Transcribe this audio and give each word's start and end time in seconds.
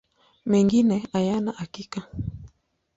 Mengine 0.45 0.99
hayana 1.13 1.51
hakika. 1.51 2.09